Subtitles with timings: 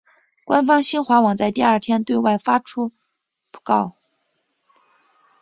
[0.45, 2.91] 官方新华网在第二天对外发出
[3.51, 3.95] 讣告。